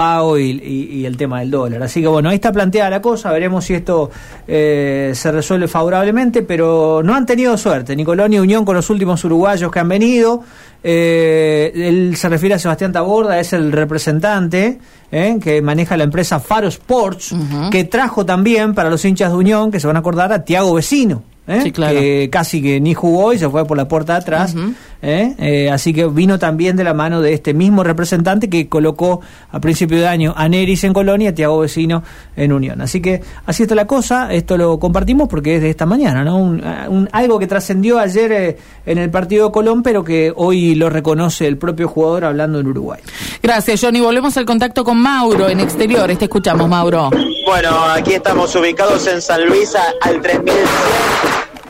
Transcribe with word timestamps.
pago 0.00 0.38
y, 0.38 0.50
y, 0.50 1.00
y, 1.00 1.06
el 1.06 1.16
tema 1.16 1.40
del 1.40 1.50
dólar. 1.50 1.82
Así 1.82 2.00
que 2.00 2.06
bueno, 2.06 2.28
ahí 2.28 2.36
está 2.36 2.52
planteada 2.52 2.88
la 2.88 3.02
cosa, 3.02 3.32
veremos 3.32 3.64
si 3.64 3.74
esto 3.74 4.12
eh, 4.46 5.10
se 5.12 5.32
resuelve 5.32 5.66
favorablemente, 5.66 6.42
pero 6.42 7.02
no 7.02 7.16
han 7.16 7.26
tenido 7.26 7.58
suerte, 7.58 7.96
ni 7.96 8.04
Colón 8.04 8.30
ni 8.30 8.38
Unión 8.38 8.64
con 8.64 8.76
los 8.76 8.90
últimos 8.90 9.24
uruguayos 9.24 9.72
que 9.72 9.80
han 9.80 9.88
venido. 9.88 10.44
Eh, 10.84 11.72
él 11.74 12.14
se 12.16 12.28
refiere 12.28 12.54
a 12.54 12.60
Sebastián 12.60 12.92
Taborda, 12.92 13.40
es 13.40 13.52
el 13.52 13.72
representante 13.72 14.78
eh, 15.10 15.36
que 15.42 15.60
maneja 15.62 15.96
la 15.96 16.04
empresa 16.04 16.38
Faro 16.38 16.68
Sports, 16.68 17.32
uh 17.32 17.36
-huh. 17.36 17.70
que 17.70 17.82
trajo 17.82 18.24
también 18.24 18.74
para 18.74 18.90
los 18.90 19.04
hinchas 19.04 19.32
de 19.32 19.36
Unión, 19.36 19.72
que 19.72 19.80
se 19.80 19.88
van 19.88 19.96
a 19.96 19.98
acordar, 19.98 20.32
a 20.32 20.44
Tiago 20.44 20.74
Vecino. 20.74 21.24
¿Eh? 21.48 21.60
Sí, 21.62 21.72
claro. 21.72 21.98
que 21.98 22.28
casi 22.30 22.60
que 22.60 22.78
ni 22.78 22.92
jugó 22.92 23.32
y 23.32 23.38
se 23.38 23.48
fue 23.48 23.64
por 23.64 23.78
la 23.78 23.88
puerta 23.88 24.12
de 24.12 24.18
atrás. 24.18 24.54
Uh 24.54 24.58
-huh. 24.58 24.74
¿eh? 25.00 25.34
Eh, 25.38 25.70
así 25.70 25.94
que 25.94 26.06
vino 26.06 26.38
también 26.38 26.76
de 26.76 26.84
la 26.84 26.92
mano 26.92 27.22
de 27.22 27.32
este 27.32 27.54
mismo 27.54 27.82
representante 27.82 28.50
que 28.50 28.68
colocó 28.68 29.22
a 29.50 29.58
principio 29.58 29.98
de 29.98 30.06
año 30.06 30.34
a 30.36 30.46
Neris 30.46 30.84
en 30.84 30.92
Colonia, 30.92 31.30
a 31.30 31.34
Tiago 31.34 31.60
Vecino 31.60 32.02
en 32.36 32.52
Unión. 32.52 32.82
Así 32.82 33.00
que 33.00 33.22
así 33.46 33.62
está 33.62 33.74
la 33.74 33.86
cosa, 33.86 34.30
esto 34.32 34.58
lo 34.58 34.78
compartimos 34.78 35.26
porque 35.26 35.56
es 35.56 35.62
de 35.62 35.70
esta 35.70 35.86
mañana, 35.86 36.22
¿no? 36.22 36.36
Un, 36.36 36.62
un, 36.88 37.08
algo 37.12 37.38
que 37.38 37.46
trascendió 37.46 37.98
ayer 37.98 38.32
eh, 38.32 38.56
en 38.84 38.98
el 38.98 39.10
partido 39.10 39.46
de 39.46 39.52
Colón, 39.52 39.82
pero 39.82 40.04
que 40.04 40.30
hoy 40.36 40.74
lo 40.74 40.90
reconoce 40.90 41.46
el 41.46 41.56
propio 41.56 41.88
jugador 41.88 42.26
hablando 42.26 42.60
en 42.60 42.66
Uruguay. 42.66 43.00
Gracias, 43.48 43.80
Johnny. 43.80 43.98
Volvemos 43.98 44.36
al 44.36 44.44
contacto 44.44 44.84
con 44.84 44.98
Mauro 44.98 45.48
en 45.48 45.58
exteriores. 45.60 46.18
Te 46.18 46.26
escuchamos, 46.26 46.68
Mauro. 46.68 47.08
Bueno, 47.46 47.82
aquí 47.84 48.12
estamos 48.12 48.54
ubicados 48.54 49.06
en 49.06 49.22
San 49.22 49.46
Luis 49.46 49.74
al 49.74 50.20
3100 50.20 50.68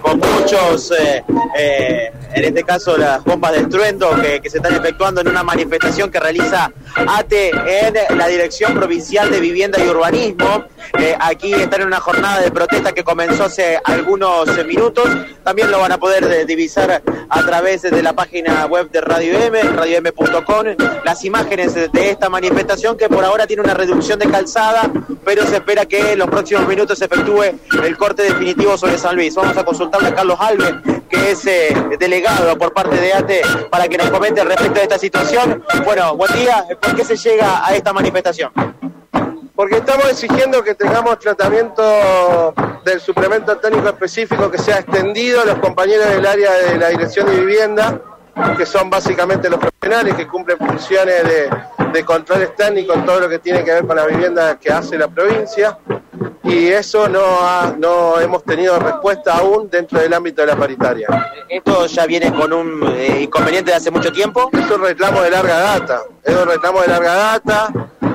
con 0.03 0.19
muchos, 0.19 0.91
eh, 0.91 1.23
eh, 1.57 2.13
en 2.33 2.45
este 2.45 2.63
caso 2.63 2.97
las 2.97 3.25
bombas 3.25 3.53
de 3.53 3.59
estruendo 3.61 4.11
que, 4.21 4.41
que, 4.41 4.51
se 4.51 4.59
están 4.59 4.75
efectuando 4.75 5.21
en 5.21 5.29
una 5.29 5.43
manifestación 5.43 6.11
que 6.11 6.21
realiza 6.21 6.71
ATE 6.95 7.51
en 7.51 8.19
la 8.19 8.27
Dirección 8.29 8.75
Provincial 8.75 9.31
de 9.31 9.41
Vivienda 9.41 9.79
y 9.83 9.89
Urbanismo. 9.89 10.65
Eh, 10.99 11.17
aquí 11.19 11.53
están 11.53 11.83
en 11.83 11.89
una 11.89 12.01
jornada 12.01 12.41
de 12.41 12.51
protesta 12.51 12.93
que 12.93 13.05
comenzó 13.05 13.45
hace 13.45 13.79
algunos 13.85 14.49
minutos. 14.67 15.09
También 15.45 15.71
lo 15.71 15.81
van 15.81 15.93
a 15.93 15.99
poder 15.99 16.47
divisar 16.47 17.03
a 17.29 17.43
través 17.43 17.83
de 17.83 18.03
la 18.03 18.13
página 18.13 18.67
web 18.67 18.91
de 18.91 19.01
Radio 19.01 19.39
M, 19.39 19.61
radiom.com, 19.63 20.67
las 21.05 21.25
imágenes 21.25 21.75
de 21.75 22.11
esta 22.11 22.29
manifestación 22.29 22.97
que 22.97 23.09
por 23.09 23.25
ahora 23.25 23.47
tiene 23.47 23.63
una 23.63 23.75
reducción 23.75 24.19
de 24.19 24.31
calzada, 24.31 24.91
pero 25.25 25.47
se 25.47 25.57
espera 25.57 25.87
que 25.87 26.13
en 26.13 26.19
los 26.19 26.29
próximos 26.29 26.67
minutos 26.67 26.99
se 26.99 27.07
efectúe 27.07 27.45
el 27.83 27.97
corte 27.97 28.23
definitivo 28.23 28.77
sobre 28.77 28.99
San 28.99 29.17
Luis. 29.17 29.35
Vamos 29.35 29.57
a 29.57 29.65
consultarle 29.65 30.09
a 30.09 30.15
Carlos 30.15 30.39
Alves, 30.41 30.75
que 31.09 31.31
es 31.31 31.47
eh, 31.47 31.75
delegado 31.99 32.57
por 32.59 32.73
parte 32.73 32.97
de 32.97 33.13
ATE, 33.13 33.43
para 33.71 33.89
que 33.89 33.97
nos 33.97 34.11
comente 34.11 34.45
respecto 34.45 34.75
de 34.75 34.83
esta 34.83 34.99
situación. 34.99 35.65
Bueno, 35.85 36.17
buen 36.17 36.33
día. 36.35 36.65
¿Por 36.81 36.95
qué 36.95 37.05
se 37.05 37.17
llega 37.17 37.67
a 37.67 37.75
esta 37.75 37.93
manifestación? 37.93 38.53
Porque 39.55 39.77
estamos 39.77 40.09
exigiendo 40.11 40.63
que 40.63 40.75
tengamos 40.75 41.19
tratamiento 41.19 42.55
del 42.85 43.01
suplemento 43.01 43.57
técnico 43.57 43.89
específico 43.89 44.51
que 44.51 44.59
sea 44.59 44.79
extendido 44.79 45.41
a 45.41 45.45
los 45.45 45.59
compañeros 45.59 46.09
del 46.11 46.25
área 46.25 46.53
de 46.53 46.79
la 46.79 46.89
Dirección 46.89 47.27
de 47.27 47.41
Vivienda, 47.41 48.01
que 48.57 48.65
son 48.65 48.89
básicamente 48.89 49.51
los 49.51 49.59
profesionales 49.59 50.15
que 50.15 50.29
cumplen 50.29 50.59
funciones 50.59 51.25
de, 51.25 51.51
de 51.93 52.05
controles 52.05 52.55
técnicos 52.55 52.97
en 52.97 53.05
todo 53.05 53.21
lo 53.21 53.29
que 53.29 53.41
tiene 53.41 53.65
que 53.65 53.73
ver 53.73 53.87
con 53.87 53.97
la 53.97 54.07
vivienda 54.07 54.57
que 54.59 54.71
hace 54.71 54.97
la 54.97 55.09
provincia 55.09 55.77
y 56.49 56.69
eso 56.69 57.09
no, 57.09 57.21
ha, 57.21 57.75
no 57.79 58.19
hemos 58.19 58.43
tenido 58.43 58.79
respuesta 58.79 59.37
aún 59.37 59.69
dentro 59.69 60.01
del 60.01 60.15
ámbito 60.15 60.41
de 60.41 60.47
la 60.47 60.57
paritaria. 60.57 61.07
¿Esto 61.47 61.87
ya 61.87 62.07
viene 62.07 62.33
con 62.33 62.53
un 62.53 62.83
eh, 62.97 63.21
inconveniente 63.23 63.71
de 63.71 63.77
hace 63.77 63.91
mucho 63.91 64.11
tiempo? 64.11 64.49
Es 64.53 64.71
un 64.71 64.81
reclamo 64.81 65.21
de 65.21 65.31
larga 65.31 65.59
data, 65.59 66.03
es 66.25 66.35
un 66.35 66.49
reclamo 66.49 66.81
de 66.81 66.89
larga 66.89 67.15
data. 67.15 67.69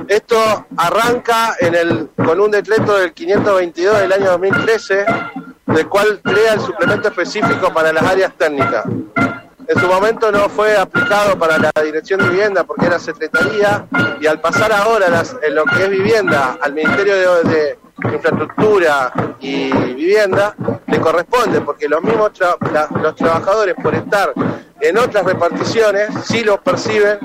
Esto 0.08 0.66
arranca 0.76 1.56
en 1.60 1.76
el, 1.76 2.10
con 2.16 2.40
un 2.40 2.50
decreto 2.50 2.98
del 2.98 3.14
522 3.14 4.00
del 4.00 4.12
año 4.12 4.32
2013, 4.32 5.06
del 5.68 5.88
cual 5.88 6.20
crea 6.24 6.54
el 6.54 6.60
suplemento 6.60 7.10
específico 7.10 7.72
para 7.72 7.94
las 7.94 8.04
áreas 8.04 8.34
técnicas. 8.36 8.84
En 8.86 9.80
su 9.80 9.88
momento 9.88 10.32
no 10.32 10.50
fue 10.50 10.76
aplicado 10.76 11.38
para 11.38 11.58
la 11.58 11.72
dirección 11.84 12.20
de 12.20 12.30
vivienda 12.30 12.64
porque 12.64 12.88
era 12.88 13.00
secretaría 13.00 13.86
y 14.20 14.28
al 14.28 14.42
pasar 14.42 14.74
ahora 14.74 15.08
las, 15.08 15.38
en 15.42 15.56
lo 15.56 15.64
que 15.66 15.84
es 15.84 15.90
vivienda 15.90 16.58
al 16.62 16.74
Ministerio 16.74 17.16
de, 17.16 17.50
de 17.50 17.80
infraestructura 18.12 19.12
y 19.40 19.72
vivienda 19.72 20.56
le 20.88 21.00
corresponde 21.00 21.62
porque 21.62 21.88
los 21.88 22.02
mismos 22.02 22.34
tra 22.34 22.56
la, 22.72 22.88
los 23.02 23.16
trabajadores 23.16 23.76
por 23.82 23.94
estar 23.96 24.34
en 24.80 24.98
otras 24.98 25.24
reparticiones 25.26 26.10
sí 26.26 26.44
los 26.44 26.60
perciben 26.60 27.20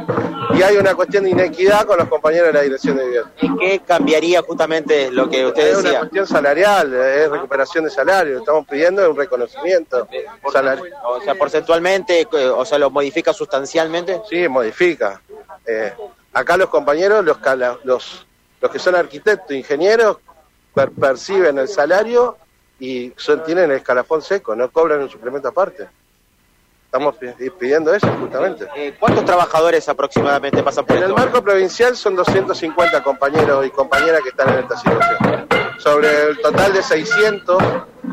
y 0.55 0.62
hay 0.62 0.77
una 0.77 0.94
cuestión 0.94 1.25
de 1.25 1.31
inequidad 1.31 1.84
con 1.84 1.99
los 1.99 2.09
compañeros 2.09 2.49
de 2.49 2.53
la 2.53 2.61
dirección 2.62 2.97
de 2.97 3.05
vivienda. 3.05 3.31
¿Y 3.41 3.56
qué 3.59 3.81
cambiaría 3.81 4.43
justamente 4.43 5.11
lo 5.11 5.28
que 5.28 5.47
usted 5.47 5.69
es 5.69 5.77
decía? 5.77 5.91
Es 5.91 5.91
una 5.91 5.99
cuestión 6.00 6.27
salarial, 6.27 6.94
es 6.94 7.31
recuperación 7.31 7.84
de 7.84 7.91
salario, 7.91 8.38
estamos 8.38 8.67
pidiendo 8.67 9.09
un 9.11 9.17
reconocimiento 9.17 10.09
salarial. 10.53 10.88
O 11.05 11.21
sea, 11.21 11.34
porcentualmente, 11.34 12.27
o 12.33 12.65
sea, 12.65 12.78
lo 12.78 12.91
modifica 12.91 13.33
sustancialmente. 13.33 14.21
Sí, 14.28 14.49
modifica. 14.49 15.21
Eh, 15.67 15.93
acá 16.33 16.56
los 16.56 16.69
compañeros, 16.69 17.25
los, 17.25 17.38
los, 17.84 18.27
los 18.61 18.71
que 18.71 18.78
son 18.78 18.94
arquitectos, 18.94 19.53
ingenieros, 19.53 20.19
per 20.75 20.91
perciben 20.91 21.59
el 21.59 21.69
salario 21.69 22.37
y 22.81 23.12
son, 23.17 23.43
tienen 23.45 23.71
el 23.71 23.79
escalafón 23.79 24.23
seco, 24.23 24.55
no 24.55 24.71
cobran 24.71 25.01
un 25.01 25.09
suplemento 25.09 25.49
aparte. 25.49 25.89
Estamos 26.84 27.17
pidiendo 27.59 27.93
eso 27.93 28.06
justamente. 28.19 28.67
Eh, 28.75 28.95
¿Cuántos 28.99 29.23
trabajadores 29.27 29.87
aproximadamente 29.91 30.62
pasan 30.62 30.87
por 30.87 30.97
En 30.97 31.03
el 31.03 31.12
marco 31.12 31.43
provincial 31.43 31.95
son 31.95 32.17
250 32.17 33.03
compañeros 33.03 33.67
y 33.67 33.71
compañeras 33.71 34.23
que 34.23 34.31
están 34.31 34.49
en 34.55 34.61
esta 34.61 34.77
situación. 34.79 35.47
Sobre 35.77 36.31
el 36.31 36.41
total 36.41 36.73
de 36.73 36.83
600 36.83 37.62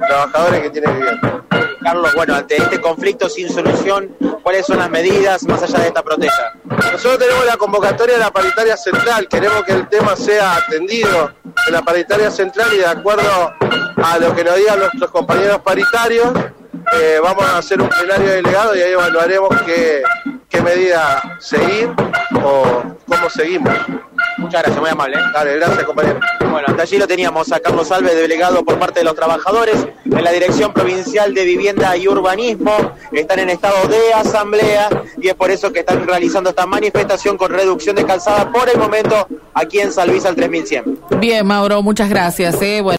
trabajadores 0.07 0.61
que 0.61 0.69
tienen 0.71 0.93
vivienda. 0.93 1.43
Carlos, 1.81 2.15
bueno, 2.15 2.35
ante 2.35 2.57
este 2.57 2.81
conflicto 2.81 3.29
sin 3.29 3.49
solución, 3.49 4.13
¿cuáles 4.43 4.65
son 4.65 4.79
las 4.79 4.89
medidas 4.89 5.43
más 5.43 5.63
allá 5.63 5.79
de 5.79 5.87
esta 5.87 6.03
protesta? 6.03 6.53
Nosotros 6.65 7.19
tenemos 7.19 7.45
la 7.45 7.55
convocatoria 7.55 8.15
de 8.15 8.19
la 8.19 8.31
paritaria 8.31 8.75
central, 8.75 9.27
queremos 9.29 9.63
que 9.63 9.71
el 9.71 9.87
tema 9.87 10.15
sea 10.15 10.57
atendido 10.57 11.31
en 11.67 11.73
la 11.73 11.81
paritaria 11.81 12.29
central 12.31 12.69
y 12.73 12.77
de 12.77 12.85
acuerdo 12.85 13.53
a 14.03 14.19
lo 14.19 14.35
que 14.35 14.43
nos 14.43 14.55
digan 14.55 14.79
nuestros 14.79 15.11
compañeros 15.11 15.59
paritarios, 15.61 16.27
eh, 16.93 17.19
vamos 17.21 17.43
a 17.43 17.57
hacer 17.57 17.81
un 17.81 17.89
plenario 17.89 18.29
delegado 18.29 18.75
y 18.75 18.81
ahí 18.81 18.91
evaluaremos 18.91 19.49
qué, 19.65 20.03
qué 20.49 20.61
medida 20.61 21.37
seguir 21.39 21.89
o 22.43 22.83
cómo 23.07 23.29
seguimos. 23.29 23.73
Muchas 24.37 24.63
gracias, 24.63 24.79
muy 24.79 24.89
amable. 24.89 25.17
¿eh? 25.17 25.21
Dale, 25.33 25.55
gracias 25.55 25.83
compañero. 25.83 26.19
Bueno, 26.41 26.67
hasta 26.67 26.83
allí 26.83 26.97
lo 26.97 27.07
teníamos 27.07 27.51
a 27.51 27.59
Carlos 27.59 27.91
Alves, 27.91 28.15
delegado 28.15 28.63
por 28.63 28.77
parte 28.77 28.99
de 28.99 29.05
los 29.05 29.15
trabajadores 29.15 29.87
en 30.05 30.23
la 30.23 30.31
Dirección 30.31 30.73
Provincial 30.73 31.33
de 31.33 31.45
Vivienda 31.45 31.95
y 31.97 32.07
Urbanismo. 32.07 32.95
Están 33.11 33.39
en 33.39 33.49
estado 33.49 33.87
de 33.87 34.13
asamblea 34.13 34.89
y 35.17 35.29
es 35.29 35.33
por 35.35 35.51
eso 35.51 35.71
que 35.71 35.79
están 35.79 36.05
realizando 36.05 36.49
esta 36.49 36.65
manifestación 36.65 37.37
con 37.37 37.51
reducción 37.51 37.95
de 37.95 38.05
calzada 38.05 38.51
por 38.51 38.69
el 38.69 38.77
momento 38.77 39.27
aquí 39.55 39.79
en 39.79 39.91
San 39.91 40.07
Luis 40.09 40.25
al 40.25 40.35
3100. 40.35 40.99
Bien, 41.19 41.45
Mauro, 41.45 41.81
muchas 41.81 42.09
gracias. 42.09 42.61
¿eh? 42.61 42.81
Bueno. 42.81 42.93